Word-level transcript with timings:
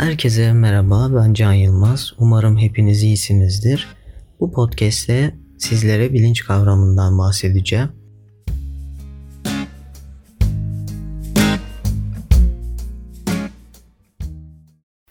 Herkese 0.00 0.52
merhaba, 0.52 1.08
ben 1.14 1.34
Can 1.34 1.52
Yılmaz. 1.52 2.12
Umarım 2.18 2.58
hepiniz 2.58 3.02
iyisinizdir. 3.02 3.88
Bu 4.40 4.52
podcast'te 4.52 5.34
sizlere 5.58 6.12
bilinç 6.12 6.44
kavramından 6.44 7.18
bahsedeceğim. 7.18 7.88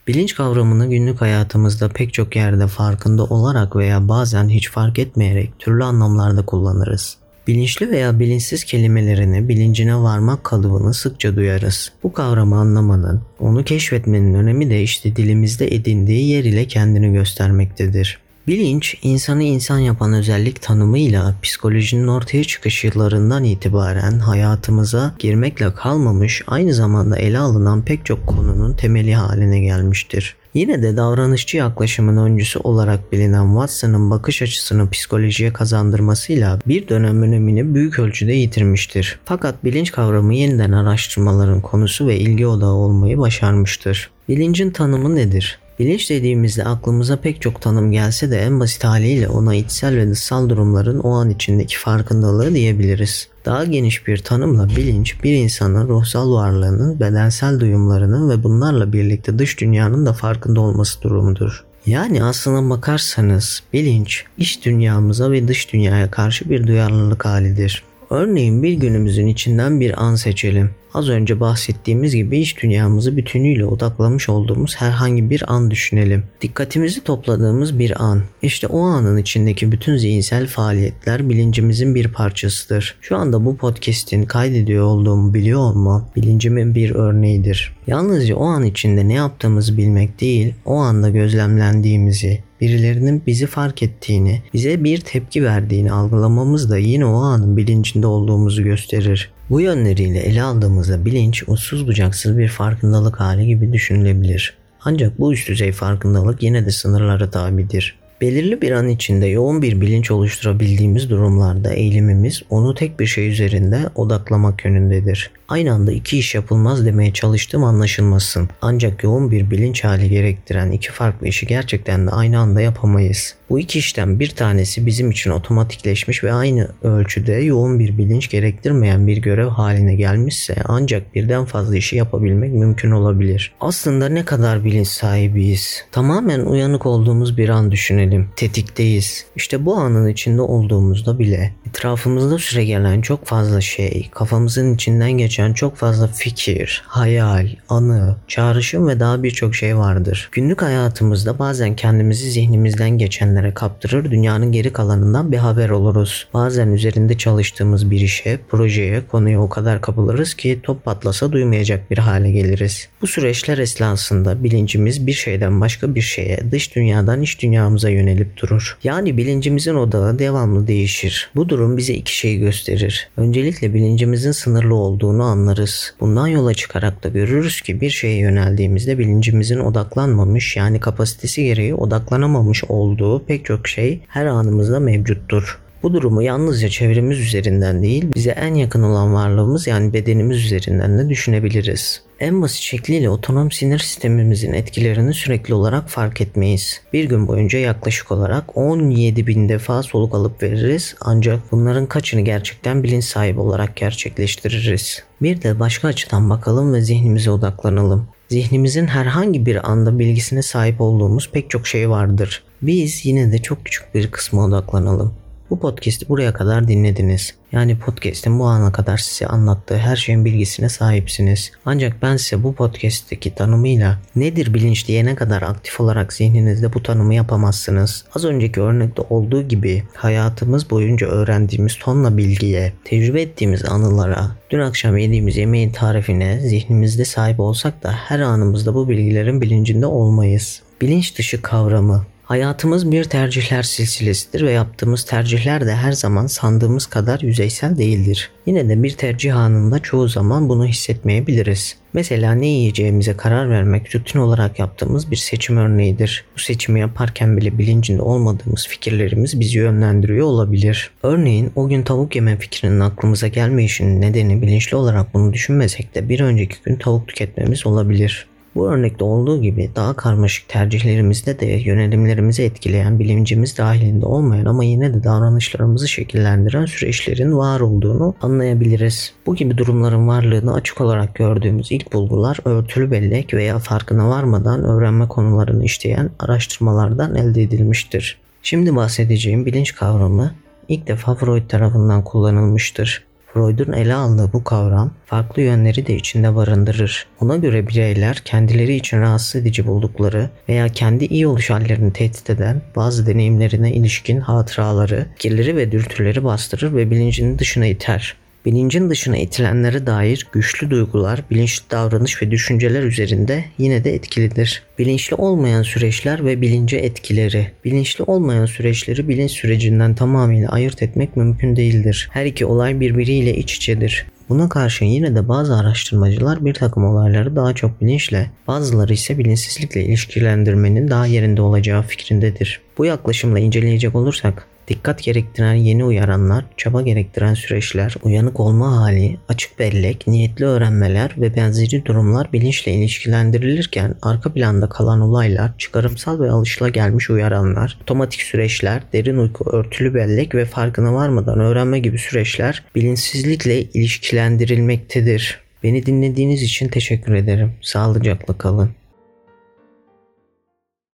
Bilinç 0.07 0.35
kavramını 0.35 0.89
günlük 0.89 1.21
hayatımızda 1.21 1.89
pek 1.89 2.13
çok 2.13 2.35
yerde 2.35 2.67
farkında 2.67 3.23
olarak 3.23 3.75
veya 3.75 4.07
bazen 4.07 4.49
hiç 4.49 4.71
fark 4.71 4.99
etmeyerek 4.99 5.59
türlü 5.59 5.83
anlamlarda 5.83 6.45
kullanırız. 6.45 7.17
Bilinçli 7.49 7.91
veya 7.91 8.19
bilinçsiz 8.19 8.63
kelimelerini 8.63 9.49
bilincine 9.49 9.95
varmak 9.95 10.43
kalıbını 10.43 10.93
sıkça 10.93 11.35
duyarız. 11.35 11.91
Bu 12.03 12.13
kavramı 12.13 12.55
anlamanın, 12.55 13.21
onu 13.39 13.63
keşfetmenin 13.63 14.33
önemi 14.33 14.69
de 14.69 14.83
işte 14.83 15.15
dilimizde 15.15 15.75
edindiği 15.75 16.29
yer 16.29 16.43
ile 16.43 16.67
kendini 16.67 17.13
göstermektedir. 17.13 18.19
Bilinç, 18.49 18.95
insanı 19.01 19.43
insan 19.43 19.79
yapan 19.79 20.13
özellik 20.13 20.61
tanımıyla 20.61 21.35
psikolojinin 21.43 22.07
ortaya 22.07 22.43
çıkış 22.43 22.83
yıllarından 22.83 23.43
itibaren 23.43 24.19
hayatımıza 24.19 25.15
girmekle 25.19 25.73
kalmamış 25.73 26.43
aynı 26.47 26.73
zamanda 26.73 27.17
ele 27.17 27.39
alınan 27.39 27.85
pek 27.85 28.05
çok 28.05 28.27
konunun 28.27 28.73
temeli 28.73 29.13
haline 29.13 29.59
gelmiştir. 29.59 30.35
Yine 30.53 30.83
de 30.83 30.97
davranışçı 30.97 31.57
yaklaşımın 31.57 32.17
öncüsü 32.17 32.59
olarak 32.59 33.11
bilinen 33.11 33.47
Watson'ın 33.47 34.11
bakış 34.11 34.41
açısını 34.41 34.89
psikolojiye 34.89 35.53
kazandırmasıyla 35.53 36.59
bir 36.67 36.87
dönem 36.87 37.21
önemini 37.21 37.75
büyük 37.75 37.99
ölçüde 37.99 38.33
yitirmiştir. 38.33 39.19
Fakat 39.25 39.63
bilinç 39.63 39.91
kavramı 39.91 40.35
yeniden 40.35 40.71
araştırmaların 40.71 41.61
konusu 41.61 42.07
ve 42.07 42.17
ilgi 42.17 42.47
odağı 42.47 42.73
olmayı 42.73 43.17
başarmıştır. 43.17 44.09
Bilincin 44.29 44.71
tanımı 44.71 45.15
nedir? 45.15 45.59
Bilinç 45.79 46.09
dediğimizde 46.09 46.63
aklımıza 46.63 47.17
pek 47.17 47.41
çok 47.41 47.61
tanım 47.61 47.91
gelse 47.91 48.31
de 48.31 48.37
en 48.39 48.59
basit 48.59 48.83
haliyle 48.83 49.27
ona 49.27 49.55
içsel 49.55 49.97
ve 49.97 50.11
dışsal 50.11 50.49
durumların 50.49 50.99
o 50.99 51.11
an 51.11 51.29
içindeki 51.29 51.77
farkındalığı 51.77 52.53
diyebiliriz. 52.53 53.27
Daha 53.45 53.65
geniş 53.65 54.07
bir 54.07 54.17
tanımla 54.17 54.69
bilinç 54.69 55.23
bir 55.23 55.33
insanın 55.33 55.87
ruhsal 55.87 56.33
varlığının, 56.33 56.99
bedensel 56.99 57.59
duyumlarının 57.59 58.29
ve 58.29 58.43
bunlarla 58.43 58.93
birlikte 58.93 59.39
dış 59.39 59.59
dünyanın 59.59 60.05
da 60.05 60.13
farkında 60.13 60.61
olması 60.61 61.01
durumudur. 61.01 61.65
Yani 61.85 62.23
aslına 62.23 62.69
bakarsanız 62.69 63.63
bilinç 63.73 64.25
iç 64.37 64.65
dünyamıza 64.65 65.31
ve 65.31 65.47
dış 65.47 65.73
dünyaya 65.73 66.11
karşı 66.11 66.49
bir 66.49 66.67
duyarlılık 66.67 67.25
halidir. 67.25 67.83
Örneğin 68.09 68.63
bir 68.63 68.73
günümüzün 68.73 69.27
içinden 69.27 69.79
bir 69.79 70.03
an 70.03 70.15
seçelim. 70.15 70.69
Az 70.93 71.09
önce 71.09 71.39
bahsettiğimiz 71.39 72.15
gibi 72.15 72.39
iç 72.39 72.63
dünyamızı 72.63 73.17
bütünüyle 73.17 73.65
odaklamış 73.65 74.29
olduğumuz 74.29 74.75
herhangi 74.75 75.29
bir 75.29 75.53
an 75.53 75.71
düşünelim. 75.71 76.23
Dikkatimizi 76.41 77.03
topladığımız 77.03 77.79
bir 77.79 78.03
an. 78.03 78.21
İşte 78.41 78.67
o 78.67 78.81
anın 78.81 79.17
içindeki 79.17 79.71
bütün 79.71 79.97
zihinsel 79.97 80.47
faaliyetler 80.47 81.29
bilincimizin 81.29 81.95
bir 81.95 82.07
parçasıdır. 82.07 82.95
Şu 83.01 83.17
anda 83.17 83.45
bu 83.45 83.57
podcast'in 83.57 84.23
kaydediyor 84.23 84.85
olduğumu 84.85 85.33
biliyor 85.33 85.59
olma 85.59 86.09
bilincimin 86.15 86.75
bir 86.75 86.95
örneğidir. 86.95 87.75
Yalnızca 87.87 88.35
o 88.35 88.45
an 88.45 88.63
içinde 88.63 89.07
ne 89.07 89.13
yaptığımızı 89.13 89.77
bilmek 89.77 90.21
değil, 90.21 90.53
o 90.65 90.75
anda 90.75 91.09
gözlemlendiğimizi, 91.09 92.43
birilerinin 92.61 93.23
bizi 93.27 93.45
fark 93.47 93.83
ettiğini, 93.83 94.41
bize 94.53 94.83
bir 94.83 95.01
tepki 95.01 95.43
verdiğini 95.43 95.91
algılamamız 95.91 96.69
da 96.69 96.77
yine 96.77 97.05
o 97.05 97.15
anın 97.15 97.57
bilincinde 97.57 98.07
olduğumuzu 98.07 98.63
gösterir. 98.63 99.31
Bu 99.49 99.61
yönleriyle 99.61 100.19
ele 100.19 100.43
aldığımızda 100.43 101.05
bilinç 101.05 101.43
uçsuz 101.47 101.87
bucaksız 101.87 102.37
bir 102.37 102.47
farkındalık 102.47 103.19
hali 103.19 103.47
gibi 103.47 103.73
düşünülebilir. 103.73 104.57
Ancak 104.83 105.19
bu 105.19 105.33
üst 105.33 105.49
düzey 105.49 105.71
farkındalık 105.71 106.43
yine 106.43 106.65
de 106.65 106.71
sınırlara 106.71 107.29
tabidir. 107.29 107.95
Belirli 108.21 108.61
bir 108.61 108.71
an 108.71 108.87
içinde 108.87 109.25
yoğun 109.25 109.61
bir 109.61 109.81
bilinç 109.81 110.11
oluşturabildiğimiz 110.11 111.09
durumlarda 111.09 111.73
eğilimimiz 111.73 112.41
onu 112.49 112.75
tek 112.75 112.99
bir 112.99 113.05
şey 113.05 113.29
üzerinde 113.29 113.79
odaklamak 113.95 114.65
yönündedir. 114.65 115.31
Aynı 115.49 115.73
anda 115.73 115.91
iki 115.91 116.17
iş 116.17 116.35
yapılmaz 116.35 116.85
demeye 116.85 117.13
çalıştığım 117.13 117.63
anlaşılmasın. 117.63 118.49
Ancak 118.61 119.03
yoğun 119.03 119.31
bir 119.31 119.51
bilinç 119.51 119.83
hali 119.83 120.09
gerektiren 120.09 120.71
iki 120.71 120.91
farklı 120.91 121.27
işi 121.27 121.47
gerçekten 121.47 122.07
de 122.07 122.11
aynı 122.11 122.39
anda 122.39 122.61
yapamayız. 122.61 123.35
Bu 123.49 123.59
iki 123.59 123.79
işten 123.79 124.19
bir 124.19 124.29
tanesi 124.29 124.85
bizim 124.85 125.11
için 125.11 125.31
otomatikleşmiş 125.31 126.23
ve 126.23 126.33
aynı 126.33 126.69
ölçüde 126.83 127.33
yoğun 127.33 127.79
bir 127.79 127.97
bilinç 127.97 128.29
gerektirmeyen 128.29 129.07
bir 129.07 129.17
görev 129.17 129.47
haline 129.47 129.95
gelmişse 129.95 130.55
ancak 130.65 131.15
birden 131.15 131.45
fazla 131.45 131.75
işi 131.75 131.95
yapabilmek 131.95 132.53
mümkün 132.53 132.91
olabilir. 132.91 133.53
Aslında 133.61 134.09
ne 134.09 134.25
kadar 134.25 134.65
bilinç 134.65 134.87
sahibiyiz? 134.87 135.85
Tamamen 135.91 136.39
uyanık 136.39 136.85
olduğumuz 136.85 137.37
bir 137.37 137.49
an 137.49 137.71
düşünelim. 137.71 138.29
Tetikteyiz. 138.35 139.25
İşte 139.35 139.65
bu 139.65 139.75
anın 139.75 140.07
içinde 140.07 140.41
olduğumuzda 140.41 141.19
bile 141.19 141.53
etrafımızda 141.69 142.37
süre 142.37 142.65
gelen 142.65 143.01
çok 143.01 143.25
fazla 143.25 143.61
şey, 143.61 144.09
kafamızın 144.11 144.75
içinden 144.75 145.11
geçen 145.11 145.38
çok 145.53 145.75
fazla 145.75 146.07
fikir, 146.07 146.83
hayal, 146.87 147.47
anı, 147.69 148.15
çağrışım 148.27 148.87
ve 148.87 148.99
daha 148.99 149.23
birçok 149.23 149.55
şey 149.55 149.77
vardır. 149.77 150.29
Günlük 150.31 150.61
hayatımızda 150.61 151.39
bazen 151.39 151.75
kendimizi 151.75 152.31
zihnimizden 152.31 152.89
geçenler 152.89 153.39
haberlere 153.39 153.53
kaptırır, 153.53 154.11
dünyanın 154.11 154.51
geri 154.51 154.73
kalanından 154.73 155.31
bir 155.31 155.37
haber 155.37 155.69
oluruz. 155.69 156.27
Bazen 156.33 156.71
üzerinde 156.71 157.17
çalıştığımız 157.17 157.91
bir 157.91 158.01
işe, 158.01 158.39
projeye, 158.49 159.01
konuya 159.07 159.41
o 159.41 159.49
kadar 159.49 159.81
kapılırız 159.81 160.33
ki 160.33 160.59
top 160.63 160.85
patlasa 160.85 161.31
duymayacak 161.31 161.91
bir 161.91 161.97
hale 161.97 162.31
geliriz. 162.31 162.89
Bu 163.01 163.07
süreçler 163.07 163.57
esnasında 163.57 164.43
bilincimiz 164.43 165.07
bir 165.07 165.13
şeyden 165.13 165.61
başka 165.61 165.95
bir 165.95 166.01
şeye, 166.01 166.51
dış 166.51 166.75
dünyadan 166.75 167.21
iç 167.21 167.41
dünyamıza 167.41 167.89
yönelip 167.89 168.37
durur. 168.37 168.77
Yani 168.83 169.17
bilincimizin 169.17 169.75
odağı 169.75 170.19
devamlı 170.19 170.67
değişir. 170.67 171.29
Bu 171.35 171.49
durum 171.49 171.77
bize 171.77 171.93
iki 171.93 172.17
şeyi 172.17 172.39
gösterir. 172.39 173.09
Öncelikle 173.17 173.73
bilincimizin 173.73 174.31
sınırlı 174.31 174.75
olduğunu 174.75 175.23
anlarız. 175.29 175.93
Bundan 175.99 176.27
yola 176.27 176.53
çıkarak 176.53 177.03
da 177.03 177.09
görürüz 177.09 177.61
ki 177.61 177.81
bir 177.81 177.89
şeye 177.89 178.17
yöneldiğimizde 178.17 178.97
bilincimizin 178.97 179.59
odaklanmamış 179.59 180.55
yani 180.55 180.79
kapasitesi 180.79 181.43
gereği 181.43 181.75
odaklanamamış 181.75 182.63
olduğu 182.63 183.25
pek 183.25 183.45
çok 183.45 183.67
şey 183.67 183.99
her 184.07 184.25
anımızda 184.25 184.79
mevcuttur. 184.79 185.59
Bu 185.83 185.93
durumu 185.93 186.23
yalnızca 186.23 186.69
çevremiz 186.69 187.19
üzerinden 187.19 187.83
değil, 187.83 188.05
bize 188.15 188.31
en 188.31 188.53
yakın 188.53 188.83
olan 188.83 189.13
varlığımız 189.13 189.67
yani 189.67 189.93
bedenimiz 189.93 190.45
üzerinden 190.45 190.97
de 190.99 191.09
düşünebiliriz. 191.09 192.01
En 192.19 192.41
basit 192.41 192.61
şekliyle 192.61 193.09
otonom 193.09 193.51
sinir 193.51 193.79
sistemimizin 193.79 194.53
etkilerini 194.53 195.13
sürekli 195.13 195.53
olarak 195.53 195.89
fark 195.89 196.21
etmeyiz. 196.21 196.81
Bir 196.93 197.03
gün 197.03 197.27
boyunca 197.27 197.59
yaklaşık 197.59 198.11
olarak 198.11 198.57
17 198.57 199.27
bin 199.27 199.49
defa 199.49 199.83
soluk 199.83 200.15
alıp 200.15 200.43
veririz 200.43 200.95
ancak 201.01 201.51
bunların 201.51 201.85
kaçını 201.85 202.21
gerçekten 202.21 202.83
bilinç 202.83 203.03
sahibi 203.03 203.39
olarak 203.39 203.75
gerçekleştiririz. 203.75 205.03
Bir 205.21 205.41
de 205.41 205.59
başka 205.59 205.87
açıdan 205.87 206.29
bakalım 206.29 206.73
ve 206.73 206.81
zihnimize 206.81 207.31
odaklanalım. 207.31 208.07
Zihnimizin 208.29 208.87
herhangi 208.87 209.45
bir 209.45 209.71
anda 209.71 209.99
bilgisine 209.99 210.41
sahip 210.41 210.81
olduğumuz 210.81 211.31
pek 211.31 211.49
çok 211.49 211.67
şey 211.67 211.89
vardır. 211.89 212.43
Biz 212.61 213.05
yine 213.05 213.31
de 213.31 213.37
çok 213.37 213.65
küçük 213.65 213.95
bir 213.95 214.11
kısma 214.11 214.45
odaklanalım. 214.45 215.13
Bu 215.49 215.59
podcast'i 215.59 216.09
buraya 216.09 216.33
kadar 216.33 216.67
dinlediniz. 216.67 217.33
Yani 217.51 217.79
podcast'in 217.79 218.39
bu 218.39 218.45
ana 218.45 218.71
kadar 218.71 218.97
size 218.97 219.27
anlattığı 219.27 219.77
her 219.77 219.95
şeyin 219.95 220.25
bilgisine 220.25 220.69
sahipsiniz. 220.69 221.51
Ancak 221.65 222.01
ben 222.01 222.17
size 222.17 222.43
bu 222.43 222.55
podcast'teki 222.55 223.35
tanımıyla 223.35 223.99
nedir 224.15 224.53
bilinç 224.53 224.87
diyene 224.87 225.15
kadar 225.15 225.41
aktif 225.41 225.79
olarak 225.79 226.13
zihninizde 226.13 226.73
bu 226.73 226.83
tanımı 226.83 227.13
yapamazsınız. 227.13 228.05
Az 228.15 228.25
önceki 228.25 228.61
örnekte 228.61 229.01
olduğu 229.09 229.41
gibi 229.41 229.83
hayatımız 229.93 230.69
boyunca 230.69 231.07
öğrendiğimiz 231.07 231.75
tonla 231.75 232.17
bilgiye, 232.17 232.73
tecrübe 232.83 233.21
ettiğimiz 233.21 233.65
anılara, 233.65 234.31
dün 234.49 234.59
akşam 234.59 234.97
yediğimiz 234.97 235.37
yemeğin 235.37 235.71
tarifine 235.71 236.39
zihnimizde 236.39 237.05
sahip 237.05 237.39
olsak 237.39 237.83
da 237.83 237.91
her 237.91 238.19
anımızda 238.19 238.73
bu 238.73 238.89
bilgilerin 238.89 239.41
bilincinde 239.41 239.85
olmayız. 239.85 240.61
Bilinç 240.81 241.17
dışı 241.17 241.41
kavramı 241.41 242.05
Hayatımız 242.29 242.91
bir 242.91 243.03
tercihler 243.03 243.63
silsilesidir 243.63 244.45
ve 244.45 244.51
yaptığımız 244.51 245.03
tercihler 245.03 245.65
de 245.65 245.75
her 245.75 245.91
zaman 245.91 246.27
sandığımız 246.27 246.85
kadar 246.85 247.19
yüzeysel 247.19 247.77
değildir. 247.77 248.31
Yine 248.45 248.69
de 248.69 248.83
bir 248.83 248.91
tercih 248.91 249.37
anında 249.37 249.79
çoğu 249.79 250.07
zaman 250.07 250.49
bunu 250.49 250.65
hissetmeyebiliriz. 250.65 251.75
Mesela 251.93 252.33
ne 252.33 252.47
yiyeceğimize 252.47 253.17
karar 253.17 253.49
vermek 253.49 253.95
rutin 253.95 254.19
olarak 254.19 254.59
yaptığımız 254.59 255.11
bir 255.11 255.15
seçim 255.15 255.57
örneğidir. 255.57 256.25
Bu 256.35 256.39
seçimi 256.39 256.79
yaparken 256.79 257.37
bile 257.37 257.57
bilincinde 257.57 258.01
olmadığımız 258.01 258.67
fikirlerimiz 258.67 259.39
bizi 259.39 259.57
yönlendiriyor 259.57 260.27
olabilir. 260.27 260.91
Örneğin 261.03 261.51
o 261.55 261.67
gün 261.67 261.83
tavuk 261.83 262.15
yeme 262.15 262.37
fikrinin 262.37 262.79
aklımıza 262.79 263.27
gelmeyişinin 263.27 264.01
nedeni 264.01 264.41
bilinçli 264.41 264.77
olarak 264.77 265.13
bunu 265.13 265.33
düşünmesek 265.33 265.95
de 265.95 266.09
bir 266.09 266.19
önceki 266.19 266.55
gün 266.65 266.75
tavuk 266.75 267.07
tüketmemiz 267.07 267.65
olabilir. 267.67 268.27
Bu 268.55 268.71
örnekte 268.71 269.03
olduğu 269.03 269.41
gibi 269.41 269.69
daha 269.75 269.93
karmaşık 269.93 270.49
tercihlerimizde 270.49 271.39
de 271.39 271.45
yönelimlerimizi 271.45 272.43
etkileyen 272.43 272.99
bilincimiz 272.99 273.57
dahilinde 273.57 274.05
olmayan 274.05 274.45
ama 274.45 274.63
yine 274.63 274.93
de 274.93 275.03
davranışlarımızı 275.03 275.87
şekillendiren 275.87 276.65
süreçlerin 276.65 277.37
var 277.37 277.59
olduğunu 277.59 278.15
anlayabiliriz. 278.21 279.13
Bu 279.25 279.35
gibi 279.35 279.57
durumların 279.57 280.07
varlığını 280.07 280.53
açık 280.53 280.81
olarak 280.81 281.15
gördüğümüz 281.15 281.71
ilk 281.71 281.93
bulgular 281.93 282.39
örtülü 282.45 282.91
bellek 282.91 283.33
veya 283.33 283.59
farkına 283.59 284.09
varmadan 284.09 284.63
öğrenme 284.63 285.07
konularını 285.07 285.65
işleyen 285.65 286.09
araştırmalardan 286.19 287.15
elde 287.15 287.43
edilmiştir. 287.43 288.17
Şimdi 288.43 288.75
bahsedeceğim 288.75 289.45
bilinç 289.45 289.75
kavramı 289.75 290.31
ilk 290.67 290.87
defa 290.87 291.15
Freud 291.15 291.49
tarafından 291.49 292.03
kullanılmıştır. 292.03 293.08
Freud'un 293.33 293.73
ele 293.73 293.93
aldığı 293.93 294.33
bu 294.33 294.43
kavram 294.43 294.91
farklı 295.05 295.41
yönleri 295.41 295.87
de 295.87 295.95
içinde 295.95 296.35
barındırır. 296.35 297.07
Ona 297.21 297.35
göre 297.35 297.67
bireyler 297.67 298.15
kendileri 298.25 298.75
için 298.75 299.01
rahatsız 299.01 299.41
edici 299.41 299.67
buldukları 299.67 300.29
veya 300.49 300.69
kendi 300.69 301.05
iyi 301.05 301.27
oluş 301.27 301.49
hallerini 301.49 301.93
tehdit 301.93 302.29
eden 302.29 302.61
bazı 302.75 303.07
deneyimlerine 303.07 303.73
ilişkin 303.73 304.19
hatıraları, 304.19 305.05
fikirleri 305.15 305.55
ve 305.55 305.71
dürtüleri 305.71 306.23
bastırır 306.23 306.75
ve 306.75 306.91
bilincinin 306.91 307.39
dışına 307.39 307.65
iter. 307.65 308.15
Bilincin 308.49 308.89
dışına 308.89 309.17
itilenlere 309.17 309.85
dair 309.85 310.27
güçlü 310.31 310.69
duygular, 310.69 311.23
bilinçli 311.31 311.71
davranış 311.71 312.21
ve 312.21 312.31
düşünceler 312.31 312.83
üzerinde 312.83 313.45
yine 313.57 313.83
de 313.83 313.93
etkilidir. 313.93 314.63
Bilinçli 314.79 315.15
olmayan 315.15 315.63
süreçler 315.63 316.25
ve 316.25 316.41
bilince 316.41 316.77
etkileri. 316.77 317.47
Bilinçli 317.65 318.03
olmayan 318.03 318.45
süreçleri 318.45 319.09
bilinç 319.09 319.31
sürecinden 319.31 319.95
tamamıyla 319.95 320.49
ayırt 320.49 320.83
etmek 320.83 321.17
mümkün 321.17 321.55
değildir. 321.55 322.09
Her 322.11 322.25
iki 322.25 322.45
olay 322.45 322.79
birbiriyle 322.79 323.37
iç 323.37 323.55
içedir. 323.55 324.05
Buna 324.29 324.49
karşın 324.49 324.85
yine 324.85 325.15
de 325.15 325.27
bazı 325.27 325.55
araştırmacılar 325.55 326.45
bir 326.45 326.53
takım 326.53 326.85
olayları 326.85 327.35
daha 327.35 327.53
çok 327.53 327.81
bilinçle, 327.81 328.31
bazıları 328.47 328.93
ise 328.93 329.17
bilinçsizlikle 329.17 329.83
ilişkilendirmenin 329.83 330.89
daha 330.89 331.05
yerinde 331.05 331.41
olacağı 331.41 331.83
fikrindedir. 331.83 332.61
Bu 332.79 332.85
yaklaşımla 332.85 333.39
inceleyecek 333.39 333.95
olursak 333.95 334.47
Dikkat 334.69 335.03
gerektiren 335.03 335.53
yeni 335.53 335.85
uyaranlar, 335.85 336.45
çaba 336.57 336.81
gerektiren 336.81 337.33
süreçler, 337.33 337.95
uyanık 338.03 338.39
olma 338.39 338.77
hali, 338.77 339.17
açık 339.29 339.59
bellek, 339.59 340.07
niyetli 340.07 340.45
öğrenmeler 340.45 341.11
ve 341.17 341.35
benzeri 341.35 341.85
durumlar 341.85 342.33
bilinçle 342.33 342.71
ilişkilendirilirken 342.71 343.95
arka 344.01 344.33
planda 344.33 344.69
kalan 344.69 345.01
olaylar, 345.01 345.51
çıkarımsal 345.57 346.19
ve 346.19 346.31
alışılagelmiş 346.31 347.09
uyaranlar, 347.09 347.77
otomatik 347.81 348.21
süreçler, 348.21 348.81
derin 348.93 349.17
uyku, 349.17 349.49
örtülü 349.49 349.93
bellek 349.93 350.35
ve 350.35 350.45
farkına 350.45 350.93
varmadan 350.93 351.39
öğrenme 351.39 351.79
gibi 351.79 351.97
süreçler 351.97 352.63
bilinçsizlikle 352.75 353.61
ilişkilendirilmektedir. 353.61 355.39
Beni 355.63 355.85
dinlediğiniz 355.85 356.43
için 356.43 356.67
teşekkür 356.67 357.13
ederim. 357.13 357.51
Sağlıcakla 357.61 358.37
kalın. 358.37 358.78